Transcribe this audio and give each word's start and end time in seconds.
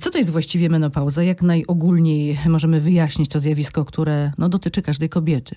Co 0.00 0.10
to 0.10 0.18
jest 0.18 0.30
właściwie 0.30 0.68
menopauza? 0.68 1.22
Jak 1.22 1.42
najogólniej 1.42 2.38
możemy 2.48 2.80
wyjaśnić 2.80 3.28
to 3.30 3.40
zjawisko, 3.40 3.84
które 3.84 4.32
no, 4.38 4.48
dotyczy 4.48 4.82
każdej 4.82 5.08
kobiety? 5.08 5.56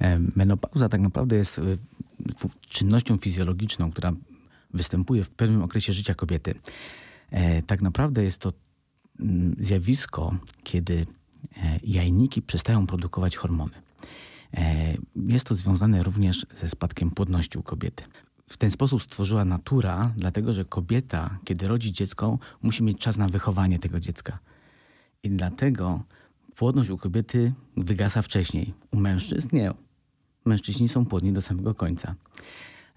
E, 0.00 0.18
menopauza 0.36 0.88
tak 0.88 1.00
naprawdę 1.00 1.36
jest 1.36 1.58
e, 1.58 1.62
czynnością 2.68 3.18
fizjologiczną, 3.18 3.92
która 3.92 4.12
występuje 4.74 5.24
w 5.24 5.30
pewnym 5.30 5.62
okresie 5.62 5.92
życia 5.92 6.14
kobiety. 6.14 6.54
E, 7.30 7.62
tak 7.62 7.82
naprawdę 7.82 8.24
jest 8.24 8.40
to 8.40 8.52
mm, 9.20 9.56
zjawisko, 9.60 10.34
kiedy 10.64 11.06
jajniki 11.82 12.42
przestają 12.42 12.86
produkować 12.86 13.36
hormony. 13.36 13.72
Jest 15.16 15.46
to 15.46 15.54
związane 15.54 16.02
również 16.02 16.46
ze 16.54 16.68
spadkiem 16.68 17.10
płodności 17.10 17.58
u 17.58 17.62
kobiety. 17.62 18.04
W 18.48 18.56
ten 18.56 18.70
sposób 18.70 19.02
stworzyła 19.02 19.44
natura, 19.44 20.12
dlatego 20.16 20.52
że 20.52 20.64
kobieta, 20.64 21.38
kiedy 21.44 21.68
rodzi 21.68 21.92
dziecko, 21.92 22.38
musi 22.62 22.82
mieć 22.82 22.98
czas 22.98 23.16
na 23.16 23.28
wychowanie 23.28 23.78
tego 23.78 24.00
dziecka. 24.00 24.38
I 25.22 25.30
dlatego 25.30 26.02
płodność 26.56 26.90
u 26.90 26.98
kobiety 26.98 27.52
wygasa 27.76 28.22
wcześniej. 28.22 28.74
U 28.90 28.96
mężczyzn 28.96 29.48
nie 29.52 29.72
mężczyźni 30.44 30.88
są 30.88 31.06
płodni 31.06 31.32
do 31.32 31.42
samego 31.42 31.74
końca. 31.74 32.14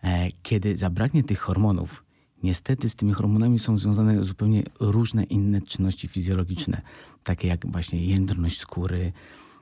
E, 0.04 0.28
kiedy 0.44 0.78
zabraknie 0.78 1.23
tych 1.23 1.40
hormonów, 1.40 2.04
niestety 2.44 2.90
z 2.90 2.95
tymi 2.95 3.14
hormonami 3.14 3.59
są 3.59 3.78
związane 3.78 4.23
zupełnie 4.23 4.64
różne 4.80 5.23
inne 5.23 5.62
czynności 5.62 6.08
fizjologiczne, 6.08 6.81
takie 7.23 7.48
jak 7.48 7.72
właśnie 7.72 8.00
jędrność 8.00 8.59
skóry, 8.59 9.14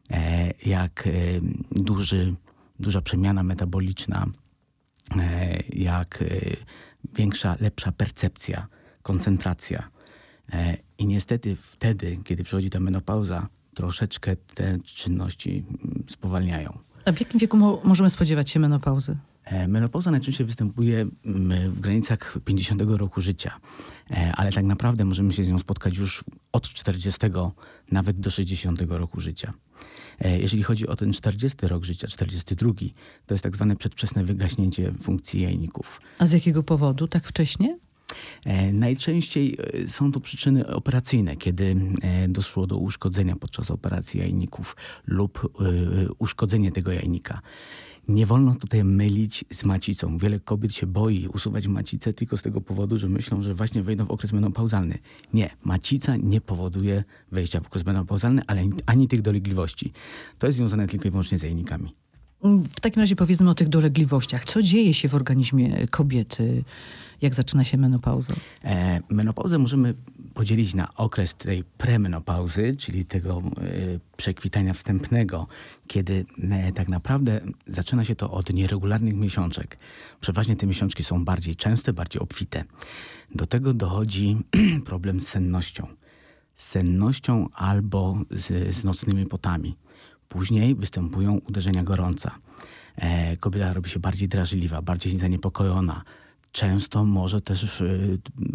e, 0.10 0.54
jak 0.66 1.08
e, 1.08 1.12
duży, 1.72 2.36
duża 2.80 3.02
przemiana 3.02 3.44
metaboliczna, 3.44 4.28
jak 5.70 6.24
większa, 7.16 7.56
lepsza 7.60 7.92
percepcja, 7.92 8.68
koncentracja. 9.02 9.90
I 10.98 11.08
niestety 11.08 11.56
wtedy, 11.56 12.18
kiedy 12.24 12.44
przychodzi 12.44 12.70
ta 12.70 12.80
menopauza, 12.80 13.48
troszeczkę 13.78 14.36
te 14.36 14.80
czynności 14.80 15.66
mm, 15.68 16.04
spowalniają. 16.10 16.78
A 17.06 17.12
w 17.12 17.20
jakim 17.20 17.40
wieku 17.40 17.58
mo 17.58 17.82
możemy 17.84 18.10
spodziewać 18.10 18.50
się 18.50 18.60
menopauzy? 18.60 19.18
E, 19.44 19.68
menopauza 19.68 20.12
najczęściej 20.12 20.46
występuje 20.46 21.08
mm, 21.26 21.72
w 21.72 21.80
granicach 21.80 22.38
50 22.46 22.82
roku 22.88 23.22
życia, 23.22 23.60
e, 24.12 24.32
ale 24.36 24.52
tak 24.52 24.64
naprawdę 24.64 25.06
możemy 25.06 25.34
się 25.34 25.46
z 25.46 25.50
nią 25.50 25.60
spotkać 25.60 25.98
już 25.98 26.24
od 26.52 26.70
40, 26.70 27.20
nawet 27.92 28.20
do 28.20 28.32
60 28.32 28.82
roku 28.90 29.20
życia. 29.20 29.54
E, 30.20 30.40
jeżeli 30.40 30.64
chodzi 30.64 30.88
o 30.88 30.96
ten 30.96 31.14
40 31.14 31.68
rok 31.68 31.86
życia, 31.86 32.08
42, 32.08 32.72
to 33.26 33.34
jest 33.34 33.44
tak 33.44 33.56
zwane 33.56 33.76
przedwczesne 33.76 34.24
wygaśnięcie 34.24 34.94
funkcji 35.02 35.42
jajników. 35.42 36.02
A 36.20 36.26
z 36.26 36.32
jakiego 36.32 36.64
powodu 36.64 37.08
tak 37.08 37.28
wcześnie? 37.28 37.78
E, 38.46 38.74
najczęściej 38.74 39.58
e, 39.84 39.88
są 39.88 40.12
to 40.12 40.20
przyczyny 40.20 40.68
operacyjne, 40.68 41.36
kiedy 41.36 41.76
doszło 42.30 42.68
do 42.68 42.78
uszkodzenia 42.78 43.36
podczas 43.36 43.72
operacji 43.72 44.20
jajników 44.20 44.76
lub 45.08 45.56
uszkodzenie 46.20 46.72
tego 46.72 46.92
jajnika. 46.92 47.42
Nie 48.08 48.26
wolno 48.26 48.56
tutaj 48.56 48.84
mylić 48.84 49.46
z 49.52 49.64
macicą. 49.64 50.18
Wiele 50.18 50.40
kobiet 50.40 50.76
się 50.76 50.88
boi 50.88 51.28
usuwać 51.28 51.68
macicę 51.68 52.14
tylko 52.14 52.38
z 52.38 52.42
tego 52.42 52.62
powodu, 52.62 52.98
że 52.98 53.10
myślą, 53.10 53.42
że 53.42 53.54
właśnie 53.54 53.84
wejdą 53.84 54.06
w 54.06 54.12
okres 54.12 54.34
menopauzalny. 54.34 54.98
Nie, 55.34 55.50
macica 55.64 56.16
nie 56.16 56.42
powoduje 56.42 57.04
wejścia 57.32 57.60
w 57.62 57.68
okres 57.68 57.86
menopauzalny, 57.86 58.42
ale 58.48 58.64
ani 58.86 59.08
tych 59.08 59.22
dolegliwości. 59.22 59.92
To 60.40 60.48
jest 60.48 60.58
związane 60.58 60.88
tylko 60.88 61.08
i 61.08 61.12
wyłącznie 61.12 61.38
z 61.38 61.44
jajnikami. 61.44 61.96
W 62.44 62.80
takim 62.80 63.02
razie 63.02 63.16
powiedzmy 63.16 63.50
o 63.50 63.56
tych 63.56 63.70
dolegliwościach. 63.70 64.46
Co 64.46 64.62
dzieje 64.62 64.94
się 64.94 65.10
w 65.10 65.16
organizmie 65.16 65.88
kobiety, 65.88 66.64
jak 67.22 67.34
zaczyna 67.34 67.64
się 67.64 67.78
menopauza? 67.78 68.36
E, 68.64 69.02
menopauzę 69.10 69.58
możemy 69.58 69.94
podzielić 70.34 70.74
na 70.76 70.94
okres 70.96 71.36
tej 71.36 71.64
premenopauzy, 71.64 72.76
czyli 72.78 73.06
tego 73.06 73.38
e, 73.38 73.62
przekwitania 74.18 74.74
wstępnego, 74.74 75.48
kiedy 75.88 76.26
e, 76.52 76.72
tak 76.72 76.90
naprawdę 76.90 77.42
zaczyna 77.68 78.04
się 78.06 78.16
to 78.16 78.32
od 78.32 78.54
nieregularnych 78.54 79.14
miesiączek. 79.14 79.78
Przeważnie 80.22 80.56
te 80.56 80.68
miesiączki 80.68 81.04
są 81.04 81.26
bardziej 81.26 81.56
częste, 81.56 81.94
bardziej 81.94 82.22
obfite. 82.22 82.64
Do 83.36 83.46
tego 83.48 83.74
dochodzi 83.74 84.38
problem 84.86 85.22
z 85.22 85.28
sennością. 85.28 85.88
Z 86.56 86.68
sennością 86.68 87.48
albo 87.54 88.18
z, 88.32 88.76
z 88.76 88.84
nocnymi 88.84 89.26
potami 89.26 89.76
Później 90.30 90.76
występują 90.76 91.40
uderzenia 91.50 91.84
gorąca. 91.84 92.36
E, 92.96 93.38
kobieta 93.38 93.74
robi 93.74 93.90
się 93.90 94.00
bardziej 94.00 94.28
drażliwa, 94.28 94.82
bardziej 94.82 95.18
zaniepokojona. 95.18 96.04
Często 96.52 97.06
może 97.06 97.42
też 97.42 97.82
e, 97.82 97.88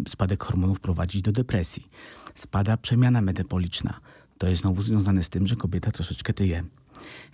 spadek 0.09 0.43
hormonów 0.43 0.79
prowadzić 0.79 1.21
do 1.21 1.31
depresji. 1.31 1.87
Spada 2.35 2.77
przemiana 2.77 3.21
metaboliczna. 3.21 3.99
To 4.37 4.47
jest 4.47 4.61
znowu 4.61 4.81
związane 4.81 5.23
z 5.23 5.29
tym, 5.29 5.47
że 5.47 5.55
kobieta 5.55 5.91
troszeczkę 5.91 6.33
tyje. 6.33 6.63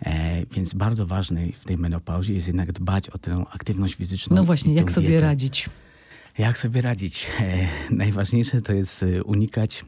E, 0.06 0.46
więc 0.46 0.74
bardzo 0.74 1.06
ważne 1.06 1.52
w 1.52 1.64
tej 1.66 1.78
menopauzie 1.78 2.34
jest 2.34 2.48
jednak 2.48 2.72
dbać 2.72 3.09
o 3.09 3.18
tę 3.18 3.46
aktywność 3.52 3.96
fizyczną. 3.96 4.36
No 4.36 4.44
właśnie, 4.44 4.74
jak 4.74 4.92
sobie 4.92 5.08
dietę. 5.08 5.24
radzić? 5.24 5.69
Jak 6.38 6.58
sobie 6.58 6.81
radzić? 6.81 7.28
E, 7.40 7.68
najważniejsze 7.90 8.62
to 8.62 8.74
jest 8.74 9.03
e, 9.03 9.24
unikać, 9.24 9.86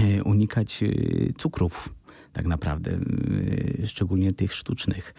e, 0.00 0.22
unikać 0.22 0.84
cukrów 1.38 1.88
tak 2.34 2.46
naprawdę, 2.46 2.90
y, 2.90 3.82
szczególnie 3.86 4.32
tych 4.32 4.54
sztucznych. 4.54 5.14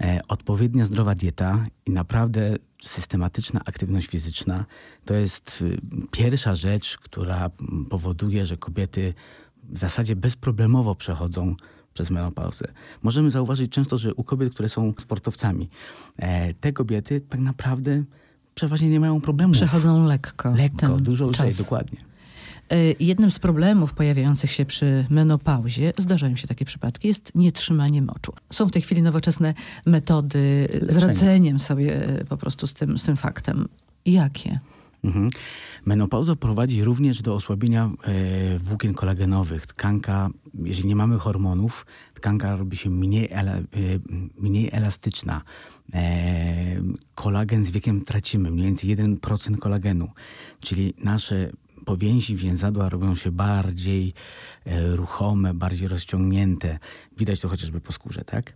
E, 0.00 0.20
odpowiednia 0.28 0.84
zdrowa 0.84 1.14
dieta 1.14 1.64
i 1.86 1.90
naprawdę 1.90 2.56
systematyczna 2.82 3.60
aktywność 3.64 4.06
fizyczna 4.06 4.64
to 5.04 5.14
jest 5.14 5.62
y, 5.62 5.78
pierwsza 6.10 6.54
rzecz, 6.54 6.98
która 6.98 7.50
powoduje, 7.90 8.46
że 8.46 8.56
kobiety 8.56 9.14
w 9.64 9.78
zasadzie 9.78 10.16
bezproblemowo 10.16 10.94
przechodzą 10.94 11.56
przez 11.94 12.10
menopauzę. 12.10 12.64
Możemy 13.02 13.30
zauważyć 13.30 13.72
często, 13.72 13.98
że 13.98 14.14
u 14.14 14.24
kobiet, 14.24 14.52
które 14.54 14.68
są 14.68 14.92
sportowcami, 14.98 15.68
e, 16.16 16.52
te 16.54 16.72
kobiety 16.72 17.20
tak 17.20 17.40
naprawdę 17.40 18.04
przeważnie 18.54 18.88
nie 18.88 19.00
mają 19.00 19.20
problemu. 19.20 19.52
Przechodzą 19.52 20.04
lekko. 20.06 20.50
Lekko, 20.50 20.96
dużo 20.96 21.26
lżej, 21.26 21.54
dokładnie. 21.54 22.11
E, 22.70 22.76
jednym 23.00 23.30
z 23.30 23.38
problemów 23.38 23.94
pojawiających 23.94 24.52
się 24.52 24.64
przy 24.64 25.06
menopauzie, 25.10 25.92
zdarzają 25.98 26.36
się 26.36 26.48
takie 26.48 26.64
przypadki, 26.64 27.08
jest 27.08 27.32
nietrzymanie 27.34 28.02
moczu. 28.02 28.32
Są 28.50 28.66
w 28.66 28.70
tej 28.70 28.82
chwili 28.82 29.02
nowoczesne 29.02 29.54
metody 29.86 30.68
Leczenia. 30.72 30.92
z 30.92 30.96
radzeniem 30.96 31.58
sobie 31.58 32.08
e, 32.20 32.24
po 32.24 32.36
prostu 32.36 32.66
z 32.66 32.74
tym, 32.74 32.98
z 32.98 33.02
tym 33.02 33.16
faktem. 33.16 33.68
Jakie? 34.06 34.60
Mhm. 35.04 35.30
Menopauza 35.84 36.36
prowadzi 36.36 36.84
również 36.84 37.22
do 37.22 37.34
osłabienia 37.34 37.90
e, 38.04 38.58
włókien 38.58 38.94
kolagenowych. 38.94 39.66
Tkanka, 39.66 40.30
jeżeli 40.54 40.88
nie 40.88 40.96
mamy 40.96 41.18
hormonów, 41.18 41.86
tkanka 42.14 42.56
robi 42.56 42.76
się 42.76 42.90
mniej, 42.90 43.28
ela, 43.30 43.52
e, 43.52 43.62
mniej 44.38 44.68
elastyczna. 44.72 45.42
E, 45.94 46.02
kolagen 47.14 47.64
z 47.64 47.70
wiekiem 47.70 48.04
tracimy, 48.04 48.50
mniej 48.50 48.66
więcej 48.66 48.96
1% 48.96 49.58
kolagenu, 49.58 50.08
czyli 50.60 50.94
nasze 51.04 51.50
powięzi 51.84 52.36
więzadła 52.36 52.88
robią 52.88 53.14
się 53.14 53.30
bardziej 53.30 54.14
e, 54.64 54.96
ruchome, 54.96 55.54
bardziej 55.54 55.88
rozciągnięte. 55.88 56.78
Widać 57.18 57.40
to 57.40 57.48
chociażby 57.48 57.80
po 57.80 57.92
skórze, 57.92 58.24
tak? 58.24 58.52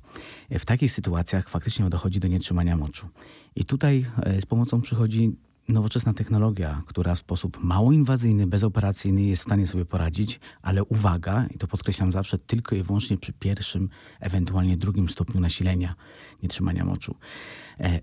E, 0.51 0.59
w 0.59 0.65
takich 0.65 0.93
sytuacjach 0.93 1.49
faktycznie 1.49 1.91
dochodzi 1.91 2.21
do 2.21 2.29
nietrzymania 2.29 2.77
moczu. 2.77 3.09
I 3.57 3.65
tutaj 3.65 4.07
e, 4.23 4.41
z 4.41 4.47
pomocą 4.47 4.81
przychodzi 4.81 5.33
nowoczesna 5.69 6.15
technologia, 6.15 6.83
która 6.87 7.15
w 7.15 7.19
sposób 7.19 7.59
mało 7.65 7.93
inwazyjny, 7.93 8.47
bezoperacyjny 8.47 9.23
jest 9.23 9.43
w 9.43 9.47
stanie 9.47 9.67
sobie 9.67 9.85
poradzić, 9.85 10.41
ale 10.63 10.85
uwaga, 10.85 11.47
i 11.55 11.59
to 11.59 11.67
podkreślam 11.67 12.13
zawsze, 12.13 12.39
tylko 12.39 12.77
i 12.77 12.83
wyłącznie 12.83 13.19
przy 13.19 13.33
pierwszym, 13.33 13.89
ewentualnie 14.21 14.77
drugim 14.77 15.09
stopniu 15.09 15.41
nasilenia 15.41 15.95
nietrzymania 16.43 16.85
moczu. 16.85 17.15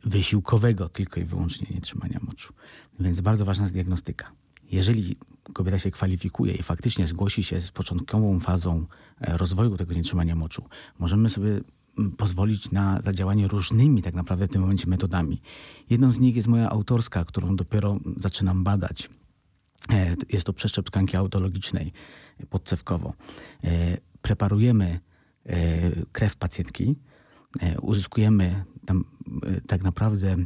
Wysiłkowego 0.03 0.89
tylko 0.89 1.19
i 1.19 1.23
wyłącznie 1.23 1.67
nietrzymania 1.75 2.19
moczu. 2.22 2.53
Więc 3.00 3.22
bardzo 3.22 3.45
ważna 3.45 3.63
jest 3.63 3.73
diagnostyka 3.73 4.43
jeżeli 4.73 5.16
kobieta 5.53 5.79
się 5.79 5.91
kwalifikuje 5.91 6.53
i 6.53 6.63
faktycznie 6.63 7.07
zgłosi 7.07 7.44
się 7.44 7.62
z 7.62 7.71
początkową 7.71 8.39
fazą 8.39 8.86
e, 9.21 9.38
rozwoju 9.38 9.77
tego 9.77 9.94
nietrzymania 9.94 10.36
moczu, 10.36 10.63
możemy 11.00 11.30
sobie 11.30 11.62
pozwolić 12.18 12.71
na 12.71 13.01
zadziałanie 13.01 13.48
różnymi 13.48 14.01
tak 14.01 14.13
naprawdę 14.13 14.48
w 14.48 14.50
tym 14.50 14.62
momencie 14.62 14.88
metodami. 14.88 15.42
Jedną 15.89 16.12
z 16.12 16.19
nich 16.19 16.36
jest 16.36 16.48
moja 16.48 16.69
autorska, 16.69 17.25
którą 17.25 17.56
dopiero 17.56 17.98
zaczynam 18.18 18.63
badać. 18.63 19.09
E, 19.89 20.15
jest 20.30 20.45
to 20.45 20.53
przeszczep 20.53 20.86
tkanki 20.86 21.18
autologicznej 21.18 21.94
podcewkowo. 22.50 23.13
E, 23.63 23.98
preparujemy 24.21 25.00
krew 26.12 26.36
pacjentki, 26.36 26.95
uzyskujemy 27.81 28.65
tam 28.85 29.05
e, 29.44 29.61
tak 29.61 29.83
naprawdę 29.83 30.31
e, 30.31 30.45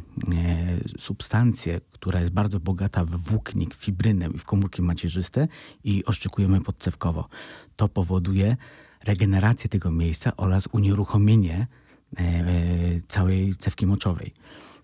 substancję, 0.98 1.80
która 1.92 2.20
jest 2.20 2.32
bardzo 2.32 2.60
bogata 2.60 3.04
w 3.04 3.10
włóknik, 3.10 3.74
fibrynę 3.74 4.28
i 4.34 4.38
w 4.38 4.44
komórki 4.44 4.82
macierzyste 4.82 5.48
i 5.84 6.04
oszczykujemy 6.04 6.60
podcewkowo. 6.60 7.28
To 7.76 7.88
powoduje 7.88 8.56
regenerację 9.04 9.70
tego 9.70 9.90
miejsca 9.90 10.36
oraz 10.36 10.68
unieruchomienie 10.72 11.66
e, 12.16 12.44
całej 13.08 13.54
cewki 13.54 13.86
moczowej. 13.86 14.34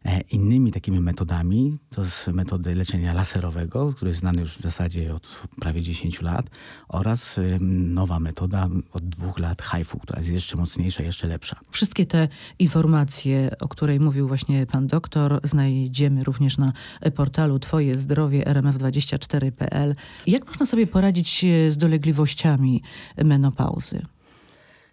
E, 0.05 0.21
innymi 0.21 0.73
takimi 0.73 1.01
metodami 1.01 1.79
to 1.91 2.03
jest 2.03 2.29
metody 2.29 2.75
leczenia 2.75 3.13
laserowego, 3.13 3.93
który 3.93 4.09
jest 4.09 4.21
znany 4.21 4.41
już 4.41 4.59
w 4.59 4.63
zasadzie 4.63 5.15
od 5.15 5.43
prawie 5.61 5.83
10 5.83 6.23
lat 6.23 6.47
oraz 6.89 7.41
nowa 7.61 8.21
metoda 8.21 8.69
od 8.93 9.09
dwóch 9.09 9.39
lat 9.39 9.63
HIFU, 9.63 9.99
która 9.99 10.19
jest 10.19 10.31
jeszcze 10.31 10.57
mocniejsza, 10.57 11.03
jeszcze 11.03 11.27
lepsza. 11.27 11.61
Wszystkie 11.71 12.07
te 12.07 12.29
informacje, 12.59 13.51
o 13.61 13.69
której 13.69 14.01
mówił 14.01 14.29
właśnie 14.29 14.67
pan 14.67 14.87
doktor, 14.87 15.41
znajdziemy 15.45 16.25
również 16.25 16.59
na 16.59 16.73
portalu 17.15 17.59
Twoje 17.59 17.95
zdrowie 17.95 18.45
rmf24.pl. 18.45 19.95
Jak 20.27 20.47
można 20.47 20.67
sobie 20.67 20.87
poradzić 20.87 21.45
z 21.69 21.77
dolegliwościami 21.77 22.83
menopauzy? 23.25 24.03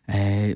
E, 0.09 0.55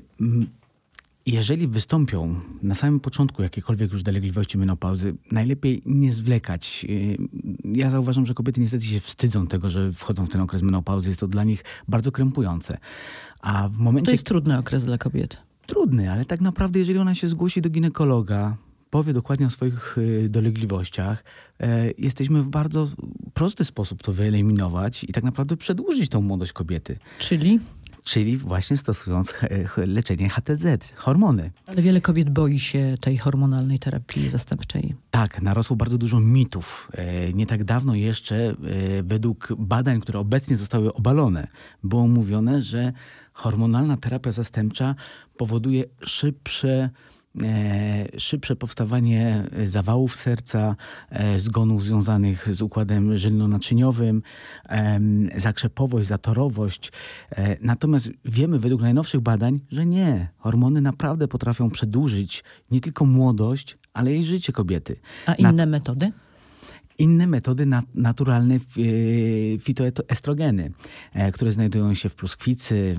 jeżeli 1.26 1.68
wystąpią 1.68 2.40
na 2.62 2.74
samym 2.74 3.00
początku 3.00 3.42
jakiekolwiek 3.42 3.92
już 3.92 4.02
dolegliwości 4.02 4.58
menopauzy, 4.58 5.14
najlepiej 5.32 5.82
nie 5.86 6.12
zwlekać. 6.12 6.86
E, 6.88 7.68
ja 7.78 7.90
zauważam, 7.90 8.26
że 8.26 8.34
kobiety 8.34 8.60
niestety 8.60 8.84
się 8.84 9.00
wstydzą 9.00 9.46
tego, 9.46 9.70
że 9.70 9.92
wchodzą 9.92 10.26
w 10.26 10.28
ten 10.28 10.40
okres 10.40 10.62
menopauzy. 10.62 11.08
Jest 11.08 11.20
to 11.20 11.28
dla 11.28 11.44
nich 11.44 11.64
bardzo 11.88 12.12
krępujące. 12.12 12.78
A 13.40 13.68
w 13.68 13.78
momencie... 13.78 14.06
To 14.06 14.12
jest 14.12 14.26
trudny 14.26 14.58
okres 14.58 14.84
dla 14.84 14.98
kobiet. 14.98 15.36
Trudny, 15.66 16.12
ale 16.12 16.24
tak 16.24 16.40
naprawdę 16.40 16.78
jeżeli 16.78 16.98
ona 16.98 17.14
się 17.14 17.28
zgłosi 17.28 17.62
do 17.62 17.70
ginekologa, 17.70 18.56
powie 18.90 19.12
dokładnie 19.12 19.46
o 19.46 19.50
swoich 19.50 19.96
e, 20.24 20.28
dolegliwościach, 20.28 21.24
jesteśmy 21.98 22.42
w 22.42 22.48
bardzo 22.48 22.88
prosty 23.34 23.64
sposób 23.64 24.02
to 24.02 24.12
wyeliminować 24.12 25.04
i 25.04 25.12
tak 25.12 25.24
naprawdę 25.24 25.56
przedłużyć 25.56 26.10
tą 26.10 26.22
młodość 26.22 26.52
kobiety. 26.52 26.98
Czyli? 27.18 27.60
Czyli 28.06 28.36
właśnie 28.36 28.76
stosując 28.76 29.34
leczenie 29.76 30.28
HTZ, 30.28 30.92
hormony. 30.96 31.50
Ale 31.66 31.82
wiele 31.82 32.00
kobiet 32.00 32.30
boi 32.30 32.60
się 32.60 32.94
tej 33.00 33.18
hormonalnej 33.18 33.78
terapii 33.78 34.30
zastępczej. 34.30 34.94
Tak, 35.10 35.42
narosło 35.42 35.76
bardzo 35.76 35.98
dużo 35.98 36.20
mitów. 36.20 36.88
E, 36.92 37.32
nie 37.32 37.46
tak 37.46 37.64
dawno 37.64 37.94
jeszcze, 37.94 38.36
e, 38.36 38.54
według 39.02 39.48
badań, 39.58 40.00
które 40.00 40.18
obecnie 40.18 40.56
zostały 40.56 40.94
obalone, 40.94 41.46
było 41.84 42.08
mówione, 42.08 42.62
że 42.62 42.92
hormonalna 43.32 43.96
terapia 43.96 44.32
zastępcza 44.32 44.94
powoduje 45.36 45.84
szybsze 46.00 46.66
E, 46.76 47.15
szybsze 48.18 48.56
powstawanie 48.56 49.44
zawałów 49.64 50.16
serca, 50.16 50.76
e, 51.10 51.38
zgonów 51.38 51.84
związanych 51.84 52.54
z 52.54 52.62
układem 52.62 53.18
żylno-naczyniowym, 53.18 54.22
zakrzepowość, 55.36 56.08
zatorowość. 56.08 56.92
E, 57.30 57.56
natomiast 57.60 58.10
wiemy 58.24 58.58
według 58.58 58.82
najnowszych 58.82 59.20
badań, 59.20 59.58
że 59.70 59.86
nie. 59.86 60.28
Hormony 60.38 60.80
naprawdę 60.80 61.28
potrafią 61.28 61.70
przedłużyć 61.70 62.44
nie 62.70 62.80
tylko 62.80 63.04
młodość, 63.04 63.78
ale 63.92 64.14
i 64.14 64.24
życie 64.24 64.52
kobiety. 64.52 64.96
A 65.26 65.34
inne 65.34 65.52
Na... 65.52 65.66
metody? 65.66 66.12
Inne 66.98 67.26
metody 67.26 67.66
naturalne 67.94 68.54
e, 68.54 68.58
fitoestrogeny, 69.58 70.72
e, 71.12 71.32
które 71.32 71.52
znajdują 71.52 71.94
się 71.94 72.08
w 72.08 72.14
pluskwicy, 72.14 72.96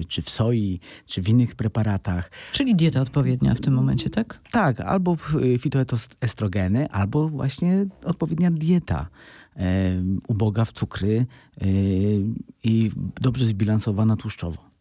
e, 0.00 0.04
czy 0.04 0.22
w 0.22 0.30
soi, 0.30 0.80
czy 1.06 1.22
w 1.22 1.28
innych 1.28 1.54
preparatach. 1.54 2.30
Czyli 2.52 2.76
dieta 2.76 3.00
odpowiednia 3.00 3.54
w 3.54 3.60
tym 3.60 3.74
momencie, 3.74 4.10
tak? 4.10 4.40
Tak, 4.50 4.80
albo 4.80 5.16
fitoestrogeny, 5.58 6.90
albo 6.90 7.28
właśnie 7.28 7.86
odpowiednia 8.04 8.50
dieta 8.50 9.08
uboga 10.28 10.64
w 10.64 10.72
cukry 10.72 11.26
i 12.64 12.90
dobrze 13.20 13.46
zbilansowana 13.46 14.16
tłuszczowo. 14.16 14.71